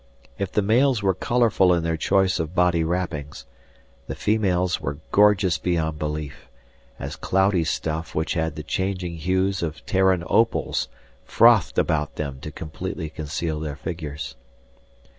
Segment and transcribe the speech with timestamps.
[0.39, 3.45] If the males were colorful in their choice of body wrappings,
[4.07, 6.49] the females were gorgeous beyond belief,
[6.97, 10.87] as cloudy stuff which had the changing hues of Terran opals
[11.23, 14.33] frothed about them to completely conceal their figures.